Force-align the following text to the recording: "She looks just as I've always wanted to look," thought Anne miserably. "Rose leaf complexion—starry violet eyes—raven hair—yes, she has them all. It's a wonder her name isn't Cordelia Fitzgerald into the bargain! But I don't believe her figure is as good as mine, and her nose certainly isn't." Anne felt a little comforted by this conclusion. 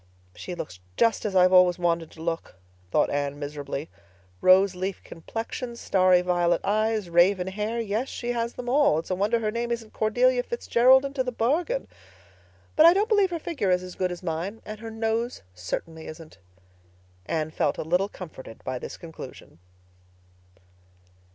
"She 0.35 0.55
looks 0.55 0.79
just 0.97 1.25
as 1.25 1.35
I've 1.35 1.53
always 1.53 1.77
wanted 1.77 2.09
to 2.13 2.23
look," 2.23 2.55
thought 2.89 3.11
Anne 3.11 3.37
miserably. 3.37 3.87
"Rose 4.41 4.73
leaf 4.73 5.03
complexion—starry 5.03 6.21
violet 6.23 6.61
eyes—raven 6.63 7.45
hair—yes, 7.49 8.09
she 8.09 8.31
has 8.31 8.53
them 8.55 8.67
all. 8.67 8.97
It's 8.97 9.11
a 9.11 9.15
wonder 9.15 9.37
her 9.37 9.51
name 9.51 9.69
isn't 9.71 9.93
Cordelia 9.93 10.41
Fitzgerald 10.41 11.05
into 11.05 11.23
the 11.23 11.31
bargain! 11.31 11.87
But 12.75 12.87
I 12.87 12.95
don't 12.95 13.09
believe 13.09 13.29
her 13.29 13.37
figure 13.37 13.69
is 13.69 13.83
as 13.83 13.93
good 13.93 14.11
as 14.11 14.23
mine, 14.23 14.63
and 14.65 14.79
her 14.79 14.89
nose 14.89 15.43
certainly 15.53 16.07
isn't." 16.07 16.39
Anne 17.27 17.51
felt 17.51 17.77
a 17.77 17.83
little 17.83 18.09
comforted 18.09 18.63
by 18.63 18.79
this 18.79 18.97
conclusion. 18.97 19.59